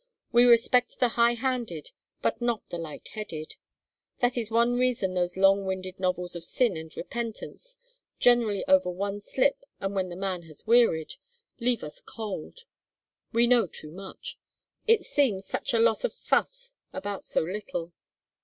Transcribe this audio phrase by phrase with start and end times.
[0.31, 1.91] We respect the high handed
[2.23, 3.55] but not the light headed.
[4.17, 7.77] That is one reason those long winded novels of sin and repentance
[8.17, 11.17] generally over one slip and when the man has wearied
[11.59, 12.61] leave us cold.
[13.31, 14.39] We know too much.
[14.87, 17.93] It seems such a lot of fuss about so little.